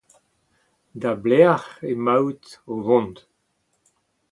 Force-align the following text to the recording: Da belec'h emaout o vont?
Da 1.01 1.11
belec'h 1.21 1.71
emaout 1.91 2.45
o 2.71 2.73
vont? 2.87 3.17